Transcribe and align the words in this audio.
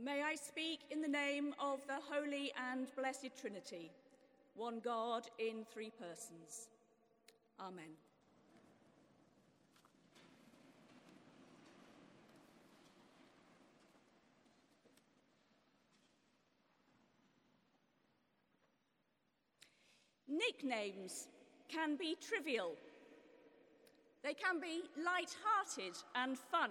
May 0.00 0.22
I 0.22 0.36
speak 0.36 0.80
in 0.92 1.02
the 1.02 1.08
name 1.08 1.54
of 1.58 1.80
the 1.88 1.98
Holy 2.08 2.52
and 2.70 2.86
Blessed 2.94 3.30
Trinity, 3.40 3.90
one 4.54 4.78
God 4.78 5.24
in 5.40 5.64
three 5.74 5.90
persons. 5.90 6.68
Amen. 7.60 7.96
Nicknames 20.28 21.26
can 21.68 21.96
be 21.96 22.16
trivial. 22.20 22.76
They 24.22 24.34
can 24.34 24.60
be 24.60 24.82
light-hearted 24.96 25.96
and 26.14 26.38
fun. 26.38 26.70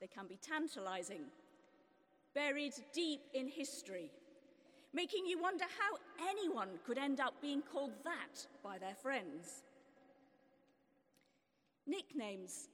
They 0.00 0.06
can 0.06 0.26
be 0.26 0.38
tantalizing, 0.40 1.24
buried 2.34 2.74
deep 2.92 3.20
in 3.34 3.48
history, 3.48 4.10
making 4.92 5.26
you 5.26 5.40
wonder 5.40 5.64
how 5.64 6.28
anyone 6.28 6.68
could 6.86 6.98
end 6.98 7.20
up 7.20 7.34
being 7.40 7.62
called 7.62 7.92
that 8.04 8.46
by 8.62 8.78
their 8.78 8.94
friends. 8.94 9.62
Nicknames 11.86 12.68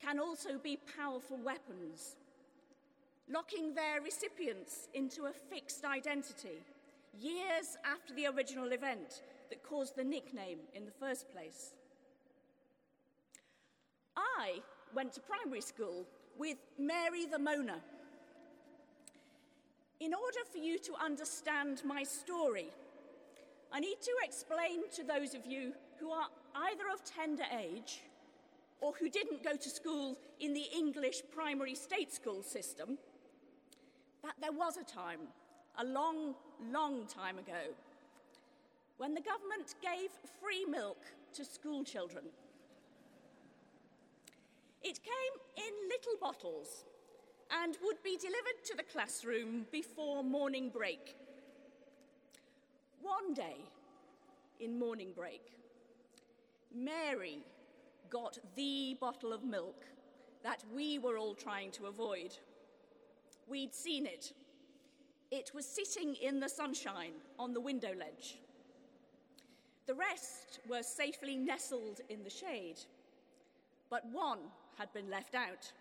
can 0.00 0.18
also 0.18 0.58
be 0.62 0.78
powerful 0.98 1.38
weapons, 1.38 2.16
locking 3.28 3.74
their 3.74 4.00
recipients 4.00 4.88
into 4.94 5.24
a 5.24 5.32
fixed 5.32 5.84
identity 5.84 6.62
years 7.20 7.76
after 7.84 8.14
the 8.14 8.26
original 8.26 8.72
event 8.72 9.22
that 9.50 9.62
caused 9.62 9.96
the 9.96 10.04
nickname 10.04 10.58
in 10.74 10.84
the 10.84 10.90
first 10.90 11.30
place. 11.30 11.72
I 14.16 14.60
went 14.94 15.12
to 15.14 15.20
primary 15.20 15.60
school 15.60 16.06
with 16.38 16.56
Mary 16.78 17.26
the 17.26 17.38
Moaner. 17.38 17.80
In 20.04 20.12
order 20.12 20.40
for 20.52 20.58
you 20.58 20.78
to 20.80 20.92
understand 21.02 21.80
my 21.82 22.02
story, 22.02 22.68
I 23.72 23.80
need 23.80 24.02
to 24.02 24.12
explain 24.22 24.90
to 24.96 25.02
those 25.02 25.32
of 25.32 25.46
you 25.46 25.72
who 25.98 26.10
are 26.10 26.26
either 26.54 26.84
of 26.92 27.02
tender 27.06 27.44
age 27.58 28.02
or 28.82 28.92
who 28.92 29.08
didn't 29.08 29.42
go 29.42 29.56
to 29.56 29.70
school 29.70 30.18
in 30.40 30.52
the 30.52 30.66
English 30.76 31.22
primary 31.34 31.74
state 31.74 32.12
school 32.12 32.42
system 32.42 32.98
that 34.22 34.34
there 34.42 34.52
was 34.52 34.76
a 34.76 34.84
time, 34.84 35.20
a 35.78 35.84
long, 35.86 36.34
long 36.70 37.06
time 37.06 37.38
ago, 37.38 37.72
when 38.98 39.14
the 39.14 39.22
government 39.22 39.74
gave 39.80 40.10
free 40.38 40.66
milk 40.66 40.98
to 41.32 41.46
school 41.46 41.82
children. 41.82 42.24
It 44.82 45.00
came 45.02 45.64
in 45.66 45.72
little 45.88 46.18
bottles 46.20 46.84
and 47.62 47.76
would 47.82 48.02
be 48.02 48.16
delivered 48.16 48.64
to 48.64 48.76
the 48.76 48.82
classroom 48.82 49.66
before 49.70 50.22
morning 50.22 50.70
break. 50.70 51.16
One 53.02 53.34
day, 53.34 53.56
in 54.60 54.78
morning 54.78 55.12
break, 55.14 55.42
Mary 56.74 57.38
got 58.10 58.38
the 58.56 58.96
bottle 59.00 59.32
of 59.32 59.44
milk 59.44 59.84
that 60.42 60.62
we 60.74 60.98
were 60.98 61.18
all 61.18 61.34
trying 61.34 61.70
to 61.72 61.86
avoid. 61.86 62.36
We'd 63.48 63.74
seen 63.74 64.06
it. 64.06 64.32
It 65.30 65.50
was 65.54 65.66
sitting 65.66 66.14
in 66.16 66.40
the 66.40 66.48
sunshine 66.48 67.12
on 67.38 67.52
the 67.52 67.60
window 67.60 67.92
ledge. 67.98 68.38
The 69.86 69.94
rest 69.94 70.60
were 70.68 70.82
safely 70.82 71.36
nestled 71.36 72.00
in 72.08 72.22
the 72.24 72.30
shade, 72.30 72.80
but 73.90 74.06
one 74.12 74.38
had 74.78 74.92
been 74.92 75.10
left 75.10 75.34
out. 75.34 75.72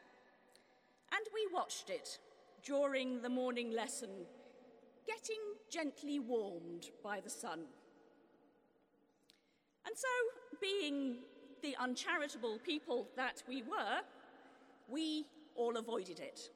And 1.16 1.28
we 1.34 1.48
watched 1.54 1.90
it 1.90 2.18
during 2.64 3.22
the 3.22 3.30
morning 3.30 3.72
lesson, 3.72 4.10
getting 5.06 5.40
gently 5.70 6.20
warmed 6.20 6.90
by 7.04 7.20
the 7.20 7.30
sun. 7.30 7.60
And 9.86 9.96
so, 9.96 10.08
being 10.60 11.18
the 11.62 11.76
uncharitable 11.80 12.58
people 12.66 13.08
that 13.16 13.44
we 13.48 13.62
were, 13.64 14.02
we 14.90 15.26
all 15.56 15.78
avoided 15.78 16.20
it. 16.20 16.50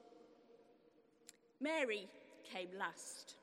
Mary 1.60 2.08
came 2.44 2.68
last, 2.78 3.36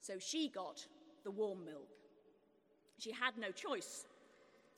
so 0.00 0.14
she 0.18 0.48
got 0.48 0.86
the 1.24 1.30
warm 1.30 1.64
milk. 1.64 1.88
She 2.98 3.12
had 3.12 3.36
no 3.38 3.50
choice. 3.50 4.04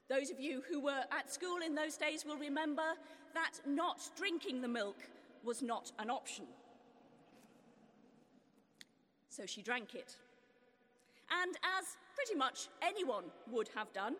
Those 0.08 0.30
of 0.30 0.40
you 0.40 0.62
who 0.68 0.80
were 0.80 1.04
at 1.10 1.32
school 1.32 1.58
in 1.64 1.74
those 1.74 1.96
days 1.96 2.24
will 2.24 2.36
remember 2.36 2.94
that 3.34 3.60
not 3.66 4.00
drinking 4.16 4.60
the 4.60 4.68
milk 4.68 4.96
was 5.44 5.62
not 5.62 5.92
an 5.98 6.10
option. 6.10 6.46
So 9.28 9.46
she 9.46 9.62
drank 9.62 9.94
it. 9.94 10.16
And 11.42 11.56
as 11.78 11.96
pretty 12.14 12.38
much 12.38 12.68
anyone 12.82 13.24
would 13.50 13.68
have 13.74 13.92
done, 13.92 14.16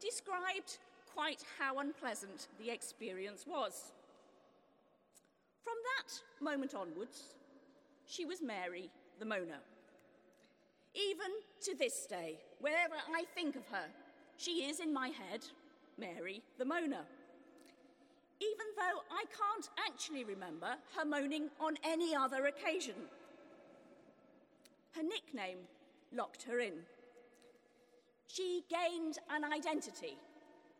described 0.00 0.78
quite 1.12 1.44
how 1.58 1.78
unpleasant 1.78 2.48
the 2.58 2.70
experience 2.70 3.44
was. 3.46 3.92
From 5.62 5.74
that 5.96 6.20
moment 6.42 6.74
onwards, 6.74 7.34
she 8.06 8.24
was 8.24 8.40
Mary 8.40 8.90
the 9.18 9.26
Moaner. 9.26 9.60
Even 10.94 11.30
to 11.62 11.74
this 11.76 12.06
day, 12.06 12.38
wherever 12.60 12.94
I 13.14 13.24
think 13.34 13.56
of 13.56 13.66
her, 13.66 13.86
she 14.36 14.64
is 14.68 14.80
in 14.80 14.92
my 14.92 15.08
head 15.08 15.44
Mary 15.98 16.42
the 16.56 16.64
Moaner. 16.64 17.04
Even 18.40 18.66
though 18.76 19.00
I 19.10 19.24
can't 19.36 19.68
actually 19.86 20.24
remember 20.24 20.76
her 20.96 21.04
moaning 21.04 21.50
on 21.60 21.76
any 21.84 22.14
other 22.14 22.46
occasion. 22.46 22.94
Her 24.94 25.02
nickname 25.02 25.58
locked 26.14 26.44
her 26.44 26.60
in. 26.60 26.74
She 28.26 28.62
gained 28.68 29.18
an 29.30 29.44
identity 29.44 30.16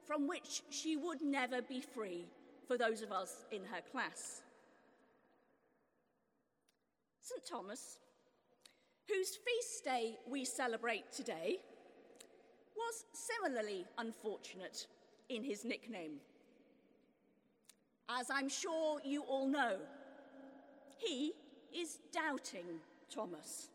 from 0.07 0.29
which 0.29 0.63
she 0.71 0.97
would 0.97 1.21
never 1.23 1.61
be 1.63 1.81
free 1.81 2.27
for 2.67 2.79
those 2.79 3.03
of 3.03 3.13
us 3.13 3.45
in 3.51 3.65
her 3.65 3.81
class. 3.91 4.43
St. 7.21 7.45
Thomas, 7.45 7.99
whose 9.09 9.37
feast 9.37 9.85
day 9.85 10.17
we 10.31 10.45
celebrate 10.45 11.13
today, 11.13 11.59
was 12.77 13.05
similarly 13.13 13.85
unfortunate 13.99 14.87
in 15.29 15.43
his 15.43 15.65
nickname. 15.65 16.21
As 18.09 18.31
I'm 18.31 18.49
sure 18.49 19.01
you 19.05 19.23
all 19.23 19.47
know, 19.47 19.77
he 20.97 21.33
is 21.75 21.99
Doubting 22.11 22.81
Thomas, 23.15 23.69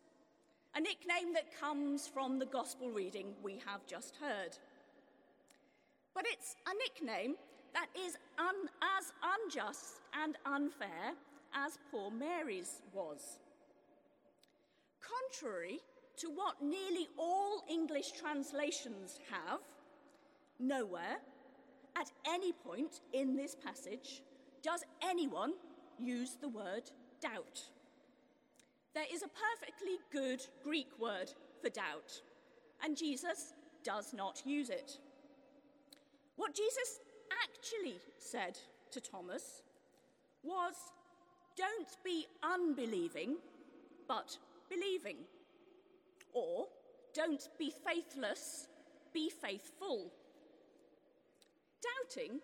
a 0.75 0.81
nickname 0.81 1.33
that 1.33 1.59
comes 1.59 2.07
from 2.07 2.39
the 2.39 2.47
Gospel 2.47 2.89
reading 2.89 3.27
we 3.43 3.61
have 3.65 3.85
just 3.85 4.15
heard. 4.15 4.57
But 6.15 6.25
it's 6.27 6.55
a 6.65 6.73
nickname 6.77 7.35
that 7.73 7.87
is 7.95 8.17
un- 8.39 8.69
as 8.81 9.13
unjust 9.23 10.01
and 10.23 10.35
unfair 10.47 11.13
as 11.53 11.77
poor 11.91 12.09
Mary's 12.09 12.81
was. 12.91 13.37
Contrary 14.99 15.79
to 16.17 16.29
what 16.29 16.59
nearly 16.59 17.07
all 17.17 17.63
English 17.69 18.13
translations 18.13 19.19
have, 19.29 19.59
nowhere, 20.59 21.17
at 21.97 22.11
any 22.25 22.51
point 22.51 23.01
in 23.13 23.35
this 23.35 23.55
passage, 23.55 24.23
does 24.61 24.83
anyone 25.01 25.53
use 25.99 26.37
the 26.41 26.49
word 26.49 26.83
doubt. 27.21 27.61
There 28.93 29.05
is 29.11 29.23
a 29.23 29.27
perfectly 29.27 29.97
good 30.11 30.45
Greek 30.63 30.87
word 30.99 31.31
for 31.61 31.69
doubt, 31.69 32.21
and 32.83 32.97
Jesus 32.97 33.53
does 33.83 34.13
not 34.13 34.41
use 34.45 34.69
it. 34.69 34.97
What 36.35 36.53
Jesus 36.53 36.99
actually 37.43 37.99
said 38.17 38.57
to 38.91 38.99
Thomas 38.99 39.63
was, 40.43 40.75
Don't 41.57 41.97
be 42.03 42.27
unbelieving, 42.43 43.37
but 44.07 44.37
believing. 44.69 45.17
Or, 46.33 46.65
don't 47.13 47.47
be 47.59 47.71
faithless, 47.85 48.67
be 49.13 49.29
faithful. 49.29 50.11
Doubting 52.13 52.39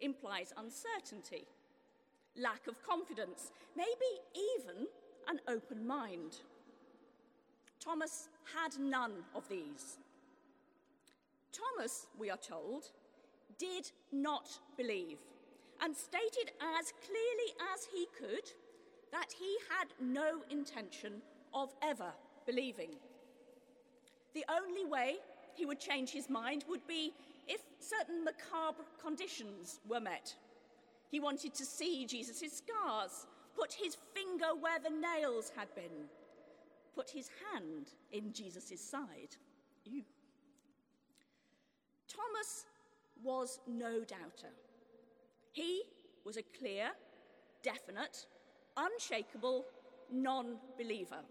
implies 0.00 0.52
uncertainty, 0.56 1.46
lack 2.36 2.66
of 2.66 2.82
confidence, 2.82 3.52
maybe 3.76 3.88
even 4.34 4.86
an 5.28 5.40
open 5.48 5.86
mind. 5.86 6.38
Thomas 7.80 8.28
had 8.54 8.78
none 8.78 9.12
of 9.34 9.48
these. 9.48 9.98
Thomas, 11.52 12.06
we 12.18 12.30
are 12.30 12.38
told, 12.38 12.90
did 13.58 13.90
not 14.12 14.48
believe 14.76 15.18
and 15.80 15.96
stated 15.96 16.52
as 16.78 16.92
clearly 17.04 17.54
as 17.74 17.88
he 17.92 18.06
could 18.18 18.50
that 19.12 19.32
he 19.38 19.56
had 19.70 19.88
no 20.00 20.42
intention 20.50 21.22
of 21.54 21.72
ever 21.82 22.12
believing. 22.46 22.90
The 24.34 24.44
only 24.50 24.84
way 24.84 25.16
he 25.54 25.66
would 25.66 25.80
change 25.80 26.10
his 26.10 26.28
mind 26.28 26.64
would 26.68 26.86
be 26.86 27.12
if 27.48 27.60
certain 27.80 28.24
macabre 28.24 28.84
conditions 29.02 29.80
were 29.88 30.00
met. 30.00 30.34
He 31.10 31.20
wanted 31.20 31.54
to 31.54 31.64
see 31.64 32.06
Jesus' 32.06 32.58
scars, 32.58 33.26
put 33.58 33.72
his 33.72 33.96
finger 34.14 34.48
where 34.60 34.78
the 34.78 34.90
nails 34.90 35.50
had 35.56 35.74
been, 35.74 36.06
put 36.94 37.10
his 37.10 37.30
hand 37.52 37.88
in 38.12 38.32
Jesus' 38.32 38.80
side. 38.80 39.36
Ew. 39.84 40.02
Thomas 42.08 42.66
was 43.22 43.60
no 43.66 44.00
doubter. 44.00 44.52
He 45.52 45.82
was 46.24 46.36
a 46.36 46.42
clear, 46.58 46.90
definite, 47.62 48.26
unshakable 48.76 49.64
non 50.12 50.56
believer. 50.78 51.22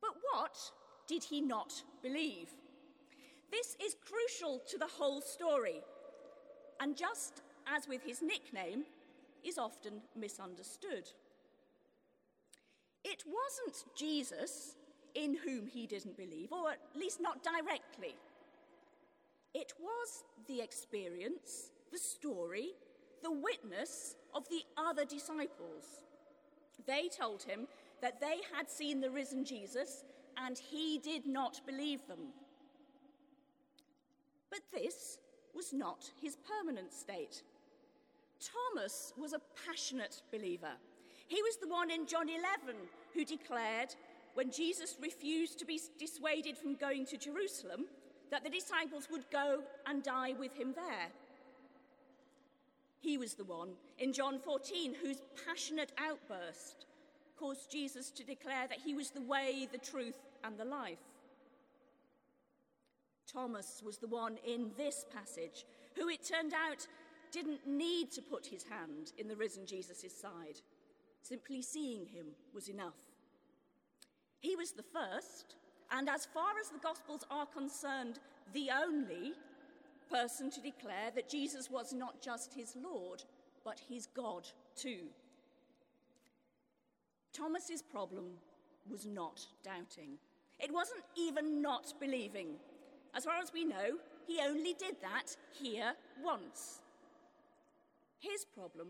But 0.00 0.14
what 0.32 0.58
did 1.06 1.24
he 1.24 1.40
not 1.40 1.82
believe? 2.02 2.50
This 3.50 3.76
is 3.84 3.96
crucial 4.04 4.60
to 4.68 4.78
the 4.78 4.86
whole 4.86 5.20
story, 5.20 5.80
and 6.80 6.96
just 6.96 7.42
as 7.66 7.88
with 7.88 8.02
his 8.02 8.22
nickname, 8.22 8.84
is 9.44 9.58
often 9.58 10.02
misunderstood. 10.16 11.08
It 13.04 13.24
wasn't 13.26 13.84
Jesus 13.96 14.74
in 15.14 15.36
whom 15.44 15.66
he 15.66 15.86
didn't 15.86 16.16
believe, 16.16 16.52
or 16.52 16.70
at 16.70 16.80
least 16.94 17.20
not 17.20 17.42
directly. 17.42 18.14
It 19.54 19.72
was 19.80 20.24
the 20.46 20.60
experience, 20.60 21.70
the 21.90 21.98
story, 21.98 22.70
the 23.22 23.32
witness 23.32 24.14
of 24.34 24.48
the 24.48 24.62
other 24.76 25.04
disciples. 25.04 26.02
They 26.86 27.08
told 27.08 27.42
him 27.42 27.66
that 28.02 28.20
they 28.20 28.38
had 28.54 28.70
seen 28.70 29.00
the 29.00 29.10
risen 29.10 29.44
Jesus 29.44 30.04
and 30.36 30.56
he 30.58 30.98
did 30.98 31.26
not 31.26 31.60
believe 31.66 32.06
them. 32.06 32.32
But 34.50 34.60
this 34.72 35.18
was 35.54 35.72
not 35.72 36.10
his 36.20 36.36
permanent 36.36 36.92
state. 36.92 37.42
Thomas 38.40 39.12
was 39.16 39.32
a 39.32 39.40
passionate 39.66 40.22
believer. 40.32 40.72
He 41.26 41.42
was 41.42 41.56
the 41.56 41.68
one 41.68 41.90
in 41.90 42.06
John 42.06 42.28
11 42.28 42.42
who 43.14 43.24
declared, 43.24 43.94
when 44.34 44.50
Jesus 44.50 44.96
refused 45.02 45.58
to 45.58 45.64
be 45.64 45.80
dissuaded 45.98 46.56
from 46.56 46.76
going 46.76 47.04
to 47.06 47.16
Jerusalem, 47.16 47.86
that 48.30 48.44
the 48.44 48.50
disciples 48.50 49.08
would 49.10 49.28
go 49.30 49.60
and 49.86 50.02
die 50.02 50.34
with 50.38 50.54
him 50.54 50.72
there. 50.74 51.08
He 53.00 53.18
was 53.18 53.34
the 53.34 53.44
one 53.44 53.70
in 53.98 54.12
John 54.12 54.38
14 54.38 54.94
whose 55.02 55.22
passionate 55.46 55.92
outburst 55.98 56.86
caused 57.38 57.70
Jesus 57.70 58.10
to 58.10 58.24
declare 58.24 58.66
that 58.68 58.80
he 58.84 58.94
was 58.94 59.10
the 59.10 59.22
way, 59.22 59.68
the 59.70 59.78
truth, 59.78 60.18
and 60.44 60.58
the 60.58 60.64
life. 60.64 60.98
Thomas 63.32 63.82
was 63.84 63.98
the 63.98 64.08
one 64.08 64.38
in 64.46 64.70
this 64.76 65.04
passage 65.12 65.66
who 65.96 66.08
it 66.08 66.24
turned 66.24 66.54
out 66.54 66.86
didn't 67.30 67.66
need 67.66 68.10
to 68.12 68.22
put 68.22 68.46
his 68.46 68.64
hand 68.64 69.12
in 69.18 69.28
the 69.28 69.36
risen 69.36 69.66
Jesus' 69.66 70.18
side. 70.18 70.60
Simply 71.22 71.60
seeing 71.60 72.06
him 72.06 72.26
was 72.54 72.68
enough. 72.68 72.96
He 74.40 74.56
was 74.56 74.72
the 74.72 74.82
first, 74.82 75.56
and 75.90 76.08
as 76.08 76.26
far 76.26 76.52
as 76.60 76.70
the 76.70 76.78
Gospels 76.78 77.24
are 77.30 77.46
concerned, 77.46 78.18
the 78.54 78.70
only 78.70 79.32
person 80.10 80.50
to 80.50 80.60
declare 80.60 81.10
that 81.14 81.28
Jesus 81.28 81.70
was 81.70 81.92
not 81.92 82.22
just 82.22 82.54
his 82.54 82.74
Lord, 82.82 83.22
but 83.64 83.80
his 83.90 84.06
God 84.06 84.48
too. 84.74 85.08
Thomas's 87.32 87.82
problem 87.82 88.24
was 88.90 89.04
not 89.04 89.44
doubting. 89.62 90.18
It 90.58 90.72
wasn't 90.72 91.02
even 91.16 91.60
not 91.60 91.92
believing. 92.00 92.56
As 93.14 93.24
far 93.24 93.36
as 93.42 93.52
we 93.52 93.64
know, 93.64 93.98
he 94.26 94.40
only 94.40 94.74
did 94.74 94.96
that 95.00 95.36
here 95.52 95.94
once. 96.22 96.80
His 98.20 98.44
problem 98.44 98.88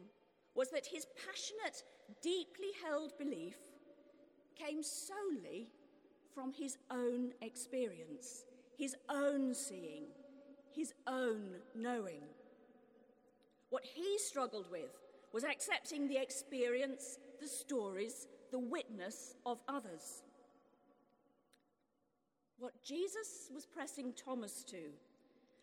was 0.55 0.71
that 0.71 0.87
his 0.87 1.07
passionate, 1.25 1.85
deeply 2.23 2.69
held 2.85 3.17
belief 3.19 3.57
came 4.57 4.83
solely 4.83 5.69
from 6.35 6.53
his 6.53 6.79
own 6.91 7.33
experience, 7.43 8.45
his 8.77 8.97
own 9.09 9.55
seeing, 9.55 10.05
his 10.75 10.95
own 11.07 11.57
knowing. 11.75 12.23
What 13.71 13.85
he 13.85 14.19
struggled 14.19 14.71
with 14.71 14.91
was 15.33 15.45
accepting 15.45 16.09
the 16.09 16.17
experience, 16.17 17.19
the 17.41 17.47
stories, 17.47 18.27
the 18.51 18.59
witness 18.59 19.35
of 19.45 19.59
others. 19.69 20.23
What 22.59 22.83
Jesus 22.83 23.51
was 23.55 23.67
pressing 23.67 24.13
Thomas 24.15 24.65
to, 24.65 24.91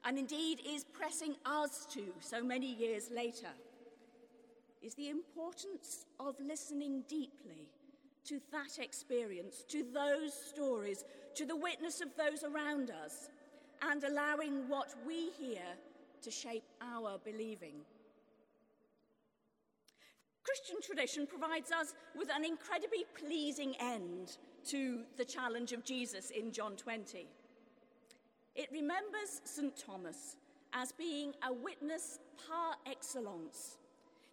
and 0.05 0.17
indeed 0.17 0.61
is 0.65 0.85
pressing 0.85 1.35
us 1.45 1.85
to 1.87 2.03
so 2.21 2.41
many 2.41 2.73
years 2.73 3.09
later, 3.11 3.49
is 4.81 4.95
the 4.95 5.09
importance 5.09 6.05
of 6.19 6.39
listening 6.39 7.03
deeply 7.09 7.67
to 8.25 8.39
that 8.51 8.79
experience, 8.79 9.63
to 9.67 9.83
those 9.93 10.33
stories, 10.33 11.03
to 11.35 11.45
the 11.45 11.55
witness 11.55 12.01
of 12.01 12.15
those 12.15 12.43
around 12.43 12.91
us, 12.91 13.29
and 13.81 14.03
allowing 14.03 14.69
what 14.69 14.93
we 15.05 15.31
hear 15.31 15.63
to 16.21 16.31
shape 16.31 16.63
our 16.81 17.19
believing. 17.25 17.75
Christian 20.45 20.77
tradition 20.81 21.27
provides 21.27 21.71
us 21.71 21.93
with 22.15 22.29
an 22.33 22.45
incredibly 22.45 23.05
pleasing 23.19 23.75
end 23.79 24.37
to 24.67 25.01
the 25.17 25.25
challenge 25.25 25.73
of 25.73 25.83
Jesus 25.83 26.29
in 26.29 26.51
John 26.51 26.75
20. 26.75 27.27
It 28.55 28.69
remembers 28.71 29.41
St. 29.43 29.75
Thomas 29.75 30.37
as 30.73 30.91
being 30.91 31.33
a 31.47 31.51
witness 31.51 32.19
par 32.47 32.75
excellence, 32.85 33.77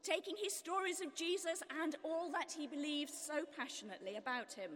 taking 0.05 0.35
his 0.37 0.55
stories 0.55 1.01
of 1.01 1.15
Jesus 1.15 1.63
and 1.83 1.97
all 2.05 2.31
that 2.33 2.55
he 2.57 2.67
believes 2.67 3.13
so 3.13 3.45
passionately 3.57 4.17
about 4.17 4.53
him 4.53 4.71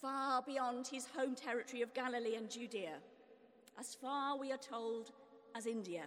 far 0.00 0.42
beyond 0.42 0.86
his 0.86 1.06
home 1.14 1.34
territory 1.34 1.82
of 1.82 1.92
Galilee 1.94 2.36
and 2.36 2.50
Judea, 2.50 2.94
as 3.78 3.94
far, 3.94 4.38
we 4.38 4.52
are 4.52 4.58
told, 4.58 5.10
as 5.54 5.66
India 5.66 6.04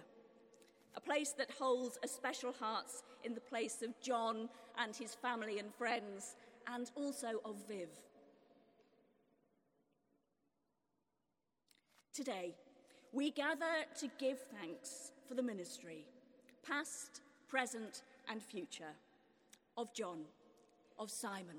a 0.96 1.00
place 1.00 1.32
that 1.32 1.50
holds 1.58 1.98
a 2.02 2.08
special 2.08 2.52
heart 2.52 2.90
in 3.24 3.34
the 3.34 3.40
place 3.40 3.82
of 3.82 4.00
John 4.00 4.48
and 4.78 4.94
his 4.94 5.14
family 5.14 5.58
and 5.58 5.72
friends, 5.74 6.36
and 6.66 6.90
also 6.94 7.40
of 7.44 7.56
Viv. 7.68 7.88
Today, 12.12 12.54
we 13.12 13.30
gather 13.30 13.84
to 14.00 14.10
give 14.18 14.38
thanks 14.60 15.12
for 15.28 15.34
the 15.34 15.42
ministry, 15.42 16.04
past, 16.66 17.20
present, 17.48 18.02
and 18.28 18.42
future, 18.42 18.94
of 19.76 19.92
John, 19.94 20.20
of 20.98 21.10
Simon, 21.10 21.56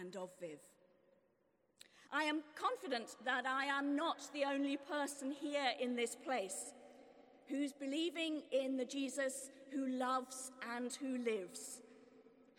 and 0.00 0.16
of 0.16 0.30
Viv. 0.40 0.58
I 2.12 2.24
am 2.24 2.42
confident 2.56 3.16
that 3.24 3.46
I 3.46 3.66
am 3.66 3.94
not 3.94 4.28
the 4.32 4.44
only 4.44 4.76
person 4.76 5.30
here 5.30 5.72
in 5.80 5.94
this 5.94 6.16
place 6.16 6.74
whose 7.50 7.72
believing 7.72 8.42
in 8.52 8.76
the 8.76 8.84
Jesus 8.84 9.50
who 9.72 9.86
loves 9.88 10.52
and 10.76 10.92
who 10.94 11.18
lives 11.18 11.82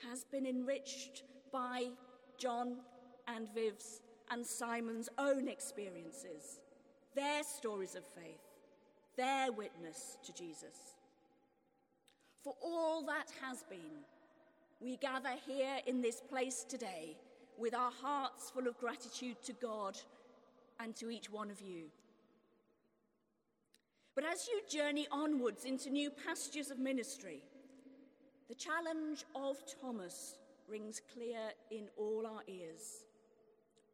has 0.10 0.26
been 0.26 0.46
enriched 0.46 1.24
by 1.52 1.88
John 2.38 2.78
and 3.28 3.48
Viv's 3.54 4.02
and 4.30 4.46
Simon's 4.46 5.10
own 5.18 5.48
experiences, 5.48 6.60
their 7.16 7.44
stories 7.44 7.96
of 7.96 8.04
faith, 8.04 8.42
their 9.18 9.52
witness 9.52 10.18
to 10.24 10.34
Jesus. 10.34 10.96
For 12.44 12.56
all 12.62 13.06
that 13.06 13.32
has 13.42 13.64
been, 13.70 14.06
we 14.80 14.98
gather 14.98 15.36
here 15.46 15.78
in 15.86 16.02
this 16.02 16.22
place 16.22 16.66
today 16.68 17.18
with 17.58 17.76
our 17.76 17.92
hearts 18.02 18.50
full 18.50 18.68
of 18.68 18.80
gratitude 18.80 19.38
to 19.44 19.54
God 19.54 19.98
and 20.80 20.96
to 20.96 21.12
each 21.12 21.30
one 21.30 21.52
of 21.52 21.62
you. 21.62 21.84
But 24.16 24.26
as 24.26 24.48
you 24.48 24.62
journey 24.70 25.08
onwards 25.12 25.64
into 25.64 25.90
new 25.90 26.10
pastures 26.10 26.70
of 26.70 26.80
ministry, 26.80 27.44
the 28.50 28.56
challenge 28.56 29.24
of 29.36 29.58
Thomas 29.82 30.36
rings 30.68 31.02
clear 31.14 31.52
in 31.70 31.88
all 31.98 32.28
our 32.28 32.42
ears. 32.48 33.06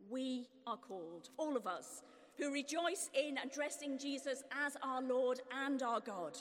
We 0.10 0.48
are 0.66 0.78
called, 0.78 1.30
all 1.38 1.56
of 1.56 1.68
us, 1.68 2.02
who 2.38 2.52
rejoice 2.52 3.10
in 3.14 3.38
addressing 3.38 4.00
Jesus 4.00 4.44
as 4.66 4.76
our 4.82 5.02
Lord 5.02 5.42
and 5.64 5.82
our 5.84 6.00
God, 6.00 6.38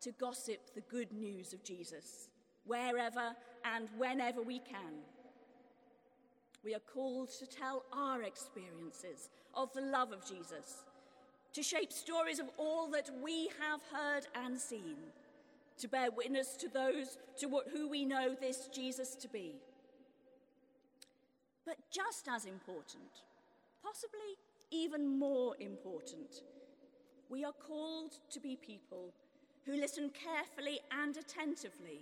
to 0.00 0.10
gossip 0.12 0.74
the 0.74 0.80
good 0.82 1.12
news 1.12 1.52
of 1.52 1.62
Jesus 1.62 2.28
wherever 2.64 3.34
and 3.64 3.88
whenever 3.96 4.42
we 4.42 4.58
can. 4.58 4.94
We 6.64 6.74
are 6.74 6.80
called 6.92 7.30
to 7.38 7.46
tell 7.46 7.84
our 7.92 8.22
experiences 8.22 9.28
of 9.54 9.72
the 9.74 9.82
love 9.82 10.12
of 10.12 10.26
Jesus 10.26 10.84
to 11.54 11.62
shape 11.62 11.92
stories 11.92 12.40
of 12.40 12.50
all 12.58 12.88
that 12.90 13.10
we 13.22 13.48
have 13.60 13.80
heard 13.92 14.26
and 14.44 14.58
seen, 14.58 14.96
to 15.78 15.88
bear 15.88 16.10
witness 16.10 16.56
to 16.56 16.68
those 16.68 17.16
to 17.38 17.46
what, 17.46 17.68
who 17.72 17.88
we 17.88 18.04
know 18.04 18.34
this 18.40 18.68
Jesus 18.68 19.14
to 19.16 19.28
be. 19.28 19.54
But 21.64 21.76
just 21.90 22.28
as 22.28 22.44
important, 22.44 23.22
possibly 23.82 24.36
even 24.70 25.18
more 25.18 25.54
important, 25.58 26.42
we 27.30 27.44
are 27.44 27.52
called 27.52 28.18
to 28.30 28.40
be 28.40 28.56
people 28.56 29.12
who 29.64 29.76
listen 29.76 30.10
carefully 30.10 30.80
and 30.90 31.16
attentively 31.16 32.00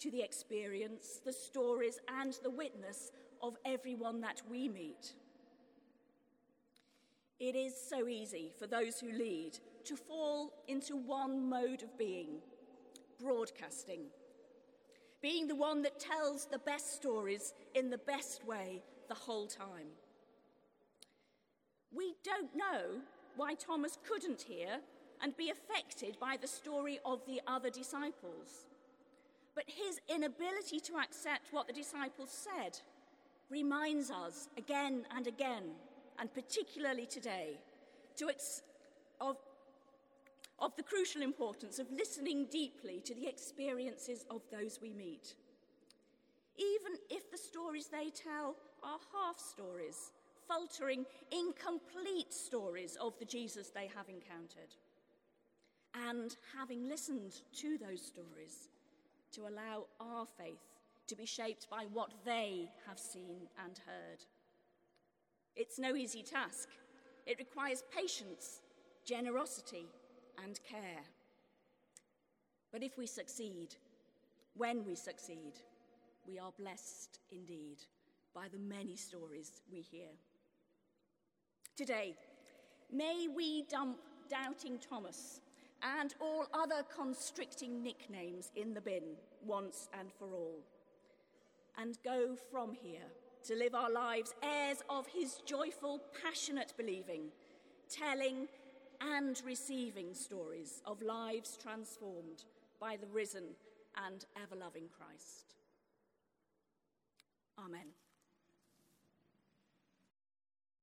to 0.00 0.10
the 0.10 0.22
experience, 0.22 1.20
the 1.24 1.32
stories, 1.32 1.98
and 2.20 2.36
the 2.42 2.50
witness 2.50 3.12
of 3.42 3.56
everyone 3.64 4.20
that 4.20 4.42
we 4.50 4.68
meet. 4.68 5.14
It 7.40 7.56
is 7.56 7.74
so 7.74 8.06
easy 8.06 8.52
for 8.58 8.66
those 8.66 9.00
who 9.00 9.10
lead 9.10 9.58
to 9.84 9.96
fall 9.96 10.52
into 10.68 10.94
one 10.94 11.48
mode 11.48 11.82
of 11.82 11.96
being 11.96 12.42
broadcasting, 13.18 14.02
being 15.22 15.48
the 15.48 15.56
one 15.56 15.80
that 15.82 15.98
tells 15.98 16.44
the 16.44 16.58
best 16.58 16.94
stories 16.94 17.54
in 17.74 17.88
the 17.88 17.98
best 17.98 18.46
way 18.46 18.82
the 19.08 19.14
whole 19.14 19.46
time. 19.46 19.88
We 21.90 22.14
don't 22.22 22.54
know 22.54 23.00
why 23.36 23.54
Thomas 23.54 23.98
couldn't 24.06 24.42
hear 24.42 24.80
and 25.22 25.34
be 25.36 25.50
affected 25.50 26.18
by 26.20 26.36
the 26.40 26.46
story 26.46 27.00
of 27.06 27.24
the 27.26 27.40
other 27.46 27.70
disciples. 27.70 28.66
But 29.54 29.64
his 29.66 29.98
inability 30.14 30.78
to 30.80 30.98
accept 30.98 31.52
what 31.52 31.66
the 31.66 31.72
disciples 31.72 32.30
said 32.30 32.78
reminds 33.50 34.10
us 34.10 34.48
again 34.56 35.04
and 35.14 35.26
again, 35.26 35.72
and 36.20 36.32
particularly 36.34 37.06
today, 37.06 37.58
ex- 38.28 38.62
of, 39.20 39.36
of 40.58 40.76
the 40.76 40.82
crucial 40.82 41.22
importance 41.22 41.78
of 41.78 41.90
listening 41.90 42.46
deeply 42.50 43.00
to 43.00 43.14
the 43.14 43.26
experiences 43.26 44.26
of 44.30 44.42
those 44.52 44.78
we 44.82 44.92
meet. 44.92 45.34
Even 46.58 46.92
if 47.08 47.30
the 47.30 47.38
stories 47.38 47.86
they 47.86 48.10
tell 48.10 48.54
are 48.82 48.98
half 49.14 49.38
stories, 49.38 50.12
faltering, 50.46 51.06
incomplete 51.32 52.32
stories 52.34 52.98
of 53.00 53.18
the 53.18 53.24
Jesus 53.24 53.70
they 53.70 53.88
have 53.96 54.08
encountered. 54.10 54.74
And 55.94 56.36
having 56.56 56.86
listened 56.86 57.32
to 57.56 57.78
those 57.78 58.02
stories, 58.02 58.68
to 59.32 59.42
allow 59.42 59.86
our 60.00 60.26
faith 60.38 60.60
to 61.06 61.16
be 61.16 61.24
shaped 61.24 61.68
by 61.70 61.86
what 61.92 62.10
they 62.24 62.68
have 62.86 62.98
seen 62.98 63.48
and 63.64 63.80
heard. 63.86 64.24
It's 65.56 65.78
no 65.78 65.94
easy 65.94 66.22
task. 66.22 66.68
It 67.26 67.38
requires 67.38 67.84
patience, 67.94 68.60
generosity, 69.04 69.86
and 70.42 70.58
care. 70.68 71.02
But 72.72 72.82
if 72.82 72.96
we 72.96 73.06
succeed, 73.06 73.74
when 74.56 74.84
we 74.84 74.94
succeed, 74.94 75.54
we 76.26 76.38
are 76.38 76.52
blessed 76.58 77.18
indeed 77.30 77.78
by 78.34 78.46
the 78.48 78.58
many 78.58 78.96
stories 78.96 79.62
we 79.72 79.80
hear. 79.80 80.08
Today, 81.76 82.14
may 82.92 83.26
we 83.34 83.64
dump 83.68 83.98
Doubting 84.28 84.78
Thomas 84.78 85.40
and 85.82 86.14
all 86.20 86.46
other 86.54 86.84
constricting 86.94 87.82
nicknames 87.82 88.52
in 88.54 88.74
the 88.74 88.80
bin 88.80 89.16
once 89.44 89.88
and 89.98 90.12
for 90.12 90.34
all, 90.34 90.60
and 91.78 91.98
go 92.04 92.36
from 92.50 92.74
here 92.74 93.08
to 93.46 93.54
live 93.54 93.74
our 93.74 93.90
lives 93.90 94.34
heirs 94.42 94.78
of 94.88 95.06
his 95.06 95.40
joyful, 95.46 96.00
passionate 96.22 96.72
believing, 96.76 97.28
telling 97.88 98.48
and 99.00 99.40
receiving 99.44 100.14
stories 100.14 100.82
of 100.86 101.00
lives 101.02 101.56
transformed 101.60 102.44
by 102.80 102.96
the 102.96 103.06
risen 103.06 103.44
and 104.06 104.24
ever 104.36 104.56
loving 104.56 104.88
Christ. 104.96 105.54
Amen. 107.58 107.86